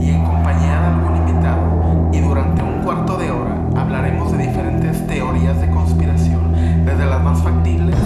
y 0.00 0.10
en 0.10 0.24
compañía 0.24 0.80
de 0.80 0.86
algún 0.86 1.16
invitado, 1.16 2.10
y 2.12 2.20
durante 2.20 2.62
un 2.62 2.82
cuarto 2.82 3.16
de 3.16 3.30
hora 3.30 3.56
hablaremos 3.76 4.32
de 4.32 4.46
diferentes 4.46 5.06
teorías 5.06 5.60
de 5.60 5.70
conspiración, 5.70 6.54
desde 6.84 7.06
las 7.06 7.22
más 7.22 7.42
factibles 7.42 7.96